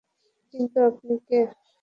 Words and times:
কিন্তু 0.53 0.77
আপনি 0.89 1.13
কে? 1.27 1.39